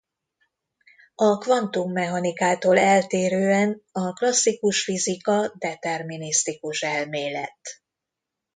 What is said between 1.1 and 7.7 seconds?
A kvantummechanikától eltérően a klasszikus fizika determinisztikus elmélet.